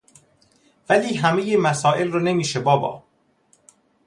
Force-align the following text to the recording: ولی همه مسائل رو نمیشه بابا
ولی 0.89 1.15
همه 1.15 1.57
مسائل 1.57 2.11
رو 2.11 2.19
نمیشه 2.19 2.59
بابا 2.59 3.03